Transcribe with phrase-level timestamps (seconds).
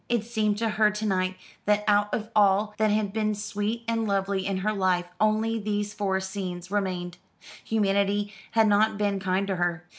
[0.09, 4.07] It seemed to her to night that out of all that had been sweet and
[4.07, 7.19] lovely in her life only these forest scenes remained.
[7.63, 9.85] Humanity had not been kind to her.